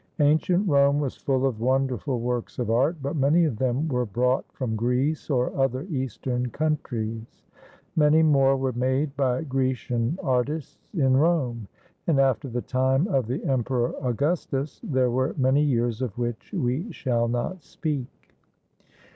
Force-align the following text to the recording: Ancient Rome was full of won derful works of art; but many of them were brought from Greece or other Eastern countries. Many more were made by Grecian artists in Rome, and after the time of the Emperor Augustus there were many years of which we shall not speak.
Ancient 0.19 0.67
Rome 0.67 0.99
was 0.99 1.15
full 1.15 1.45
of 1.45 1.61
won 1.61 1.85
derful 1.85 2.21
works 2.21 2.57
of 2.57 2.71
art; 2.71 2.95
but 3.03 3.15
many 3.15 3.45
of 3.45 3.57
them 3.59 3.87
were 3.87 4.07
brought 4.07 4.51
from 4.51 4.75
Greece 4.75 5.29
or 5.29 5.53
other 5.55 5.83
Eastern 5.91 6.47
countries. 6.49 7.43
Many 7.95 8.23
more 8.23 8.57
were 8.57 8.71
made 8.73 9.15
by 9.15 9.43
Grecian 9.43 10.17
artists 10.23 10.79
in 10.95 11.15
Rome, 11.15 11.67
and 12.07 12.19
after 12.19 12.49
the 12.49 12.63
time 12.63 13.07
of 13.09 13.27
the 13.27 13.45
Emperor 13.45 13.93
Augustus 14.01 14.81
there 14.83 15.11
were 15.11 15.35
many 15.37 15.61
years 15.61 16.01
of 16.01 16.17
which 16.17 16.51
we 16.51 16.91
shall 16.91 17.27
not 17.27 17.61
speak. 17.63 18.33